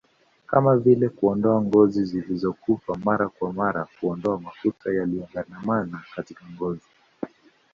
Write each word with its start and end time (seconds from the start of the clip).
kama 0.47 0.77
vile 0.77 1.09
kuondoa 1.09 1.61
ngozi 1.61 2.05
zilizokufa 2.05 2.95
mara 2.95 3.29
kwa 3.29 3.53
mara 3.53 3.87
Kuondoa 3.99 4.39
mafuta 4.39 4.91
yaliyogandamana 4.93 6.03
katika 6.15 6.43
ngozi 6.53 6.89